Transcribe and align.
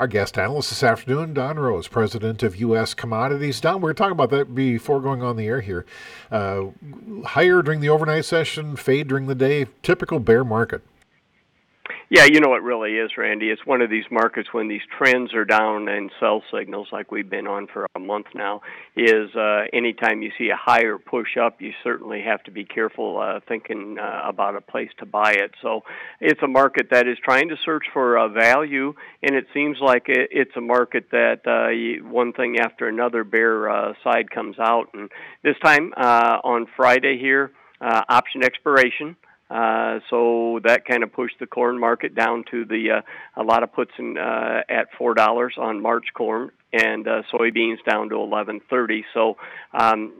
Our 0.00 0.06
guest 0.06 0.38
analyst 0.38 0.70
this 0.70 0.82
afternoon, 0.82 1.34
Don 1.34 1.58
Rose, 1.58 1.86
president 1.86 2.42
of 2.42 2.56
U.S. 2.56 2.94
Commodities. 2.94 3.60
Don, 3.60 3.82
we 3.82 3.84
were 3.84 3.92
talking 3.92 4.12
about 4.12 4.30
that 4.30 4.54
before 4.54 4.98
going 4.98 5.22
on 5.22 5.36
the 5.36 5.46
air 5.46 5.60
here. 5.60 5.84
Uh, 6.30 6.68
higher 7.26 7.60
during 7.60 7.80
the 7.80 7.90
overnight 7.90 8.24
session, 8.24 8.76
fade 8.76 9.08
during 9.08 9.26
the 9.26 9.34
day, 9.34 9.66
typical 9.82 10.18
bear 10.18 10.42
market. 10.42 10.80
Yeah, 12.12 12.24
you 12.24 12.40
know 12.40 12.54
it 12.54 12.62
really 12.64 12.96
is, 12.96 13.12
Randy. 13.16 13.50
It's 13.50 13.64
one 13.64 13.82
of 13.82 13.88
these 13.88 14.04
markets 14.10 14.48
when 14.50 14.66
these 14.66 14.80
trends 14.98 15.32
are 15.32 15.44
down 15.44 15.88
and 15.88 16.10
sell 16.18 16.42
signals, 16.52 16.88
like 16.90 17.12
we've 17.12 17.30
been 17.30 17.46
on 17.46 17.68
for 17.72 17.86
a 17.94 18.00
month 18.00 18.26
now, 18.34 18.62
is 18.96 19.32
uh, 19.36 19.66
anytime 19.72 20.20
you 20.20 20.32
see 20.36 20.48
a 20.48 20.56
higher 20.56 20.98
push 20.98 21.36
up, 21.40 21.62
you 21.62 21.70
certainly 21.84 22.20
have 22.22 22.42
to 22.42 22.50
be 22.50 22.64
careful 22.64 23.20
uh, 23.20 23.38
thinking 23.46 23.96
uh, 23.96 24.22
about 24.28 24.56
a 24.56 24.60
place 24.60 24.90
to 24.98 25.06
buy 25.06 25.34
it. 25.34 25.52
So 25.62 25.82
it's 26.20 26.42
a 26.42 26.48
market 26.48 26.88
that 26.90 27.06
is 27.06 27.16
trying 27.22 27.48
to 27.50 27.56
search 27.64 27.84
for 27.92 28.16
a 28.16 28.28
value, 28.28 28.92
and 29.22 29.36
it 29.36 29.46
seems 29.54 29.76
like 29.80 30.08
it, 30.08 30.30
it's 30.32 30.56
a 30.56 30.60
market 30.60 31.12
that 31.12 31.46
uh, 31.46 32.04
one 32.10 32.32
thing 32.32 32.58
after 32.58 32.88
another 32.88 33.22
bear 33.22 33.70
uh, 33.70 33.92
side 34.02 34.32
comes 34.32 34.58
out. 34.58 34.88
And 34.94 35.12
this 35.44 35.56
time 35.62 35.92
uh, 35.96 36.38
on 36.42 36.66
Friday 36.76 37.18
here, 37.20 37.52
uh, 37.80 38.02
option 38.08 38.42
expiration. 38.42 39.14
Uh, 39.50 39.98
so 40.08 40.60
that 40.62 40.84
kind 40.86 41.02
of 41.02 41.12
pushed 41.12 41.38
the 41.40 41.46
corn 41.46 41.78
market 41.78 42.14
down 42.14 42.44
to 42.50 42.64
the 42.64 42.98
uh, 42.98 43.40
a 43.40 43.42
lot 43.42 43.64
of 43.64 43.72
puts 43.72 43.90
in 43.98 44.16
uh, 44.16 44.60
at 44.68 44.86
four 44.96 45.12
dollars 45.14 45.54
on 45.58 45.82
March 45.82 46.06
corn 46.14 46.50
and 46.72 47.08
uh, 47.08 47.22
soybeans 47.32 47.78
down 47.88 48.08
to 48.08 48.14
eleven 48.14 48.60
thirty. 48.70 49.04
So 49.12 49.36
um, 49.72 50.12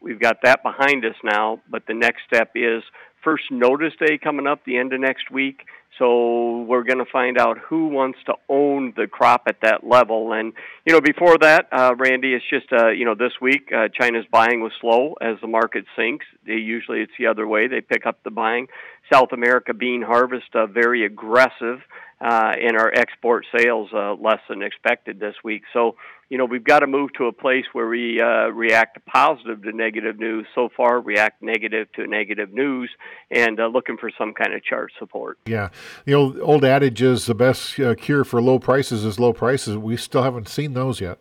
we've 0.00 0.20
got 0.20 0.36
that 0.44 0.62
behind 0.62 1.04
us 1.04 1.16
now. 1.24 1.60
But 1.68 1.86
the 1.88 1.94
next 1.94 2.22
step 2.26 2.52
is 2.54 2.84
first 3.24 3.44
notice 3.50 3.92
day 3.98 4.18
coming 4.18 4.46
up 4.46 4.64
the 4.64 4.78
end 4.78 4.92
of 4.92 5.00
next 5.00 5.32
week. 5.32 5.62
So 5.98 6.62
we're 6.68 6.82
going 6.82 6.98
to 6.98 7.10
find 7.10 7.38
out 7.38 7.56
who 7.58 7.88
wants 7.88 8.18
to 8.26 8.34
own 8.48 8.92
the 8.96 9.06
crop 9.06 9.44
at 9.46 9.56
that 9.62 9.86
level. 9.86 10.32
And 10.32 10.52
you 10.84 10.92
know, 10.92 11.00
before 11.00 11.38
that, 11.38 11.68
uh, 11.72 11.94
Randy, 11.96 12.34
it's 12.34 12.44
just 12.50 12.72
uh, 12.72 12.88
you 12.88 13.04
know 13.04 13.14
this 13.14 13.32
week 13.40 13.70
uh, 13.74 13.88
China's 13.88 14.26
buying 14.30 14.60
was 14.60 14.72
slow 14.80 15.14
as 15.20 15.36
the 15.40 15.46
market 15.46 15.86
sinks. 15.96 16.26
They 16.46 16.54
usually 16.54 17.00
it's 17.00 17.12
the 17.18 17.26
other 17.26 17.46
way; 17.46 17.66
they 17.66 17.80
pick 17.80 18.04
up 18.04 18.22
the 18.24 18.30
buying. 18.30 18.68
South 19.12 19.32
America 19.32 19.72
bean 19.72 20.02
harvest 20.02 20.54
uh, 20.54 20.66
very 20.66 21.06
aggressive 21.06 21.80
uh, 22.20 22.52
and 22.60 22.76
our 22.76 22.92
export 22.94 23.44
sales 23.56 23.90
uh, 23.92 24.14
less 24.14 24.40
than 24.48 24.62
expected 24.62 25.20
this 25.20 25.34
week. 25.44 25.62
So, 25.72 25.96
you 26.30 26.38
know, 26.38 26.44
we've 26.44 26.64
got 26.64 26.80
to 26.80 26.86
move 26.86 27.12
to 27.18 27.26
a 27.26 27.32
place 27.32 27.64
where 27.72 27.86
we 27.86 28.20
uh, 28.20 28.48
react 28.48 29.04
positive 29.06 29.62
to 29.62 29.72
negative 29.72 30.18
news. 30.18 30.46
So 30.54 30.68
far, 30.74 31.00
react 31.00 31.42
negative 31.42 31.92
to 31.92 32.06
negative 32.06 32.52
news, 32.52 32.90
and 33.30 33.60
uh, 33.60 33.66
looking 33.66 33.98
for 33.98 34.10
some 34.18 34.32
kind 34.32 34.54
of 34.54 34.64
chart 34.64 34.92
support. 34.98 35.38
Yeah, 35.46 35.68
the 36.04 36.14
old 36.14 36.40
old 36.40 36.64
adage 36.64 37.02
is 37.02 37.26
the 37.26 37.34
best 37.34 37.78
uh, 37.78 37.94
cure 37.94 38.24
for 38.24 38.40
low 38.40 38.58
prices 38.58 39.04
is 39.04 39.20
low 39.20 39.32
prices. 39.32 39.76
We 39.76 39.96
still 39.96 40.22
haven't 40.22 40.48
seen 40.48 40.72
those 40.74 41.00
yet 41.00 41.18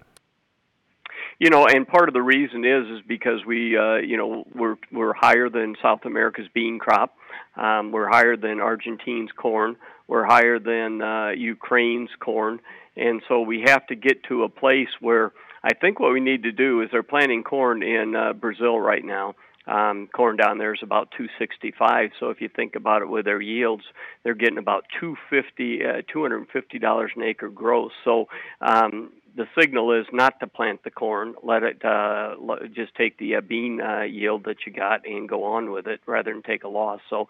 you 1.37 1.49
know, 1.49 1.67
and 1.67 1.85
part 1.85 2.07
of 2.07 2.13
the 2.13 2.21
reason 2.21 2.63
is 2.63 2.87
is 2.97 3.01
because 3.05 3.45
we, 3.45 3.77
uh, 3.77 3.95
you 3.95 4.15
know, 4.15 4.45
we're 4.55 4.77
we're 4.89 5.13
higher 5.13 5.49
than 5.49 5.75
South 5.81 6.05
America's 6.05 6.47
bean 6.53 6.79
crop, 6.79 7.17
um, 7.57 7.91
we're 7.91 8.07
higher 8.07 8.35
than 8.35 8.59
Argentina's 8.59 9.31
corn, 9.35 9.75
we're 10.07 10.25
higher 10.25 10.59
than 10.59 11.01
uh, 11.01 11.29
Ukraine's 11.29 12.09
corn, 12.19 12.59
and 12.95 13.21
so 13.27 13.41
we 13.41 13.63
have 13.65 13.85
to 13.87 13.95
get 13.95 14.23
to 14.25 14.43
a 14.43 14.49
place 14.49 14.89
where 14.99 15.33
I 15.63 15.73
think 15.73 15.99
what 15.99 16.13
we 16.13 16.19
need 16.19 16.43
to 16.43 16.51
do 16.51 16.81
is 16.81 16.89
they're 16.91 17.03
planting 17.03 17.43
corn 17.43 17.81
in 17.81 18.15
uh, 18.15 18.33
Brazil 18.33 18.79
right 18.79 19.03
now. 19.03 19.33
Um, 19.67 20.07
corn 20.15 20.37
down 20.37 20.59
there 20.59 20.75
is 20.75 20.81
about 20.83 21.09
265. 21.17 22.11
So 22.19 22.29
if 22.29 22.39
you 22.39 22.49
think 22.55 22.75
about 22.75 23.01
it 23.01 23.09
with 23.09 23.25
their 23.25 23.41
yields, 23.41 23.83
they're 24.23 24.35
getting 24.35 24.59
about 24.59 24.83
250, 24.99 25.83
uh, 25.83 26.01
250 26.11 26.77
dollars 26.79 27.11
an 27.15 27.23
acre 27.23 27.49
gross. 27.49 27.91
So 28.03 28.27
um, 28.61 29.11
the 29.35 29.47
signal 29.59 29.91
is 29.91 30.05
not 30.13 30.39
to 30.39 30.47
plant 30.47 30.83
the 30.83 30.91
corn. 30.91 31.35
Let 31.43 31.63
it 31.63 31.83
uh, 31.83 32.35
just 32.73 32.95
take 32.95 33.17
the 33.17 33.35
uh, 33.35 33.41
bean 33.41 33.81
uh, 33.81 34.03
yield 34.03 34.45
that 34.45 34.57
you 34.65 34.71
got 34.71 35.05
and 35.05 35.27
go 35.27 35.43
on 35.43 35.71
with 35.71 35.87
it, 35.87 35.99
rather 36.05 36.31
than 36.31 36.41
take 36.41 36.63
a 36.63 36.69
loss. 36.69 37.01
So, 37.09 37.27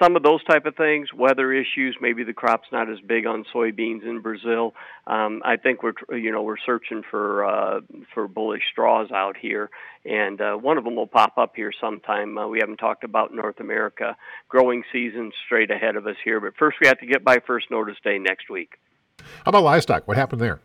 some 0.00 0.14
of 0.16 0.22
those 0.22 0.44
type 0.44 0.66
of 0.66 0.76
things, 0.76 1.12
weather 1.14 1.52
issues, 1.52 1.96
maybe 2.00 2.24
the 2.24 2.34
crop's 2.34 2.68
not 2.70 2.90
as 2.90 2.98
big 3.00 3.26
on 3.26 3.44
soybeans 3.54 4.02
in 4.02 4.20
Brazil. 4.20 4.74
Um, 5.06 5.42
I 5.44 5.56
think 5.56 5.82
we're 5.82 5.94
you 6.16 6.30
know 6.30 6.42
we're 6.42 6.58
searching 6.64 7.02
for 7.10 7.44
uh, 7.46 7.80
for 8.12 8.28
bullish 8.28 8.62
straws 8.70 9.10
out 9.10 9.36
here, 9.36 9.70
and 10.04 10.40
uh, 10.40 10.54
one 10.54 10.76
of 10.76 10.84
them 10.84 10.96
will 10.96 11.06
pop 11.06 11.38
up 11.38 11.56
here 11.56 11.72
sometime. 11.80 12.36
Uh, 12.36 12.46
we 12.46 12.58
haven't 12.60 12.78
talked 12.78 13.04
about 13.04 13.34
North 13.34 13.60
America 13.60 14.16
growing 14.48 14.84
season 14.92 15.32
straight 15.46 15.70
ahead 15.70 15.96
of 15.96 16.06
us 16.06 16.16
here, 16.22 16.40
but 16.40 16.56
first 16.58 16.76
we 16.80 16.88
have 16.88 16.98
to 17.00 17.06
get 17.06 17.24
by 17.24 17.38
first 17.46 17.70
notice 17.70 17.96
day 18.04 18.18
next 18.18 18.50
week. 18.50 18.78
How 19.18 19.50
about 19.50 19.64
livestock? 19.64 20.06
What 20.06 20.16
happened 20.16 20.40
there? 20.40 20.60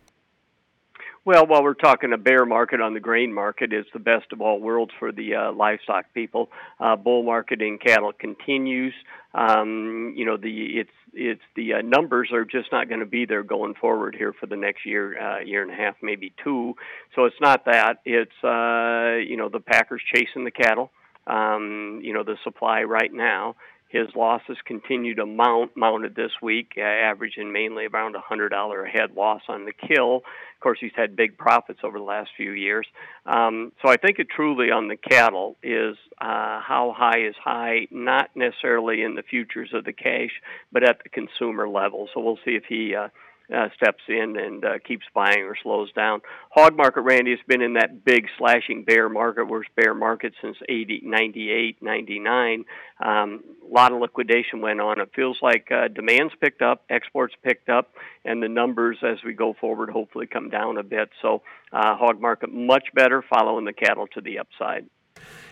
Well, 1.25 1.47
while 1.47 1.63
we're 1.63 1.73
talking 1.73 2.11
a 2.11 2.17
bear 2.17 2.45
market 2.45 2.81
on 2.81 2.94
the 2.94 3.00
grain 3.00 3.34
market, 3.34 3.72
it's 3.72 3.88
the 3.94 4.00
best 4.00 4.34
of 4.34 4.41
all 4.41 4.59
worlds 4.59 4.91
for 5.00 5.13
the 5.13 5.35
uh, 5.35 5.53
livestock 5.53 6.13
people. 6.13 6.50
Uh, 6.81 6.97
bull 6.97 7.23
market 7.23 7.61
in 7.61 7.78
cattle 7.78 8.11
continues. 8.11 8.94
Um, 9.33 10.13
you 10.17 10.25
know, 10.25 10.35
the 10.35 10.79
it's 10.81 10.89
it's 11.13 11.41
the 11.56 11.75
uh, 11.75 11.81
numbers 11.81 12.31
are 12.33 12.44
just 12.44 12.73
not 12.73 12.89
going 12.89 13.00
to 13.00 13.06
be 13.06 13.25
there 13.25 13.41
going 13.44 13.73
forward 13.75 14.16
here 14.17 14.33
for 14.33 14.47
the 14.47 14.57
next 14.57 14.85
year, 14.85 15.17
uh, 15.17 15.39
year 15.39 15.62
and 15.62 15.72
a 15.72 15.75
half, 15.75 15.95
maybe 16.01 16.33
two. 16.44 16.73
So 17.16 17.23
it's 17.23 17.39
not 17.39 17.63
that. 17.66 18.00
It's 18.03 18.44
uh, 18.44 19.23
you 19.25 19.38
know 19.38 19.47
the 19.47 19.62
Packers 19.66 20.01
chasing 20.13 20.44
the 20.44 20.51
cattle. 20.51 20.91
Um, 21.25 22.01
you 22.03 22.13
know 22.13 22.23
the 22.23 22.35
supply 22.44 22.83
right 22.83 23.13
now 23.13 23.56
his 23.93 24.07
losses 24.15 24.57
continue 24.65 25.13
to 25.13 25.25
mount, 25.27 25.77
mounted 25.77 26.15
this 26.15 26.31
week, 26.41 26.71
uh, 26.77 26.81
averaging 26.81 27.53
mainly 27.53 27.85
around 27.85 28.15
a 28.15 28.19
hundred 28.19 28.49
dollar 28.49 28.83
a 28.83 28.89
head 28.89 29.11
loss 29.15 29.43
on 29.47 29.65
the 29.65 29.71
kill. 29.71 30.15
Of 30.15 30.59
course, 30.61 30.79
he's 30.81 30.95
had 30.95 31.15
big 31.15 31.37
profits 31.37 31.81
over 31.83 31.99
the 31.99 32.03
last 32.03 32.31
few 32.35 32.53
years. 32.53 32.87
Um, 33.27 33.71
so 33.83 33.91
I 33.91 33.97
think 33.97 34.17
it 34.17 34.29
truly 34.35 34.71
on 34.71 34.87
the 34.87 34.97
cattle 34.97 35.57
is 35.61 35.95
uh, 36.19 36.59
how 36.59 36.95
high 36.97 37.27
is 37.27 37.35
high, 37.35 37.87
not 37.91 38.31
necessarily 38.35 39.03
in 39.03 39.13
the 39.13 39.21
futures 39.21 39.69
of 39.75 39.85
the 39.85 39.93
cash, 39.93 40.31
but 40.71 40.83
at 40.83 41.03
the 41.03 41.09
consumer 41.09 41.69
level. 41.69 42.09
So 42.15 42.19
we'll 42.19 42.39
see 42.43 42.55
if 42.55 42.63
he 42.67 42.95
uh, 42.95 43.09
uh, 43.53 43.69
steps 43.75 44.03
in 44.07 44.35
and 44.37 44.65
uh, 44.65 44.79
keeps 44.85 45.05
buying 45.13 45.43
or 45.43 45.55
slows 45.61 45.91
down. 45.93 46.21
Hog 46.49 46.75
market, 46.75 47.01
Randy, 47.01 47.31
has 47.31 47.39
been 47.47 47.61
in 47.61 47.73
that 47.73 48.03
big 48.03 48.27
slashing 48.37 48.83
bear 48.83 49.09
market, 49.09 49.45
worst 49.45 49.69
bear 49.75 49.93
market 49.93 50.33
since 50.41 50.57
80, 50.67 51.01
98, 51.03 51.77
99. 51.81 52.65
Um, 53.03 53.43
a 53.69 53.73
lot 53.73 53.91
of 53.91 54.01
liquidation 54.01 54.61
went 54.61 54.81
on. 54.81 54.99
It 54.99 55.09
feels 55.15 55.37
like 55.41 55.67
uh, 55.71 55.87
demand's 55.87 56.33
picked 56.41 56.61
up, 56.61 56.83
exports 56.89 57.33
picked 57.43 57.69
up, 57.69 57.93
and 58.25 58.41
the 58.41 58.49
numbers 58.49 58.97
as 59.03 59.17
we 59.25 59.33
go 59.33 59.55
forward 59.59 59.89
hopefully 59.89 60.27
come 60.27 60.49
down 60.49 60.77
a 60.77 60.83
bit. 60.83 61.09
So, 61.21 61.41
uh, 61.71 61.95
hog 61.95 62.19
market 62.21 62.53
much 62.53 62.85
better, 62.93 63.23
following 63.33 63.65
the 63.65 63.73
cattle 63.73 64.07
to 64.13 64.21
the 64.21 64.39
upside. 64.39 64.85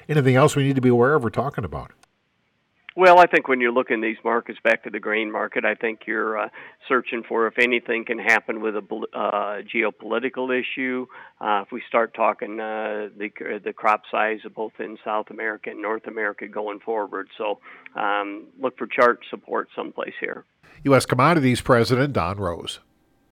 Anything 0.09 0.35
else 0.35 0.56
we 0.56 0.63
need 0.63 0.75
to 0.75 0.81
be 0.81 0.89
aware 0.89 1.16
of 1.16 1.25
or 1.25 1.29
talking 1.29 1.63
about? 1.63 1.91
Well, 2.96 3.19
I 3.19 3.25
think 3.25 3.47
when 3.47 3.62
you're 3.62 3.72
looking 3.72 4.02
these 4.02 4.18
markets 4.24 4.59
back 4.62 4.84
to 4.84 4.90
the 4.90 5.00
grain 5.00 5.31
market, 5.31 5.63
I 5.63 5.75
think 5.75 6.02
you're 6.06 6.38
uh, 6.38 6.50
searching 6.90 7.24
for 7.28 7.47
if 7.47 7.57
anything 7.57 8.03
can 8.03 8.19
happen 8.19 8.59
with 8.59 8.75
a 8.75 8.79
uh, 8.79 9.62
geopolitical 9.74 10.50
issue. 10.52 11.07
Uh, 11.40 11.62
if 11.66 11.72
we 11.72 11.81
start 11.88 12.13
talking 12.13 12.59
uh, 12.59 13.07
the 13.18 13.30
the 13.63 13.72
crop 13.72 14.01
size 14.12 14.40
of 14.44 14.53
both 14.53 14.74
in 14.80 14.97
South 15.06 15.30
America 15.30 15.69
and 15.69 15.81
North 15.81 16.06
America 16.06 16.47
going 16.50 16.80
forward, 16.80 17.30
so 17.38 17.59
um, 17.96 18.47
look 18.59 18.78
for 18.78 18.88
chart 18.88 19.19
support 19.30 19.69
someplace 19.74 20.13
here. 20.19 20.44
U.S. 20.84 21.06
Commodities 21.06 21.62
President 21.62 22.12
Don 22.12 22.38
Rose. 22.40 22.80